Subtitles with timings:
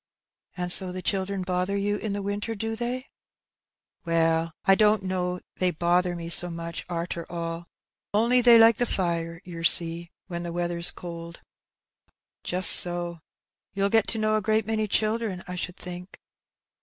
[0.57, 3.05] "And so the children bother you in the winter, do they?""
[4.03, 7.67] Well, I don't know they bother me so much, arter all;
[8.11, 11.41] only they like the fire, yer see, when the weather's cold."
[12.43, 13.19] "Just so;
[13.75, 16.19] you'll get to know a great many children, I should think